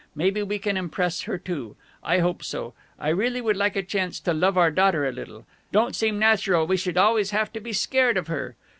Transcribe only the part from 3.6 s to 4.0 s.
a